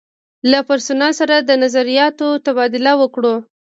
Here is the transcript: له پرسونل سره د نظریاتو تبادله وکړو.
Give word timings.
له 0.51 0.59
پرسونل 0.67 1.11
سره 1.19 1.35
د 1.39 1.51
نظریاتو 1.63 2.27
تبادله 2.45 2.93
وکړو. 3.01 3.33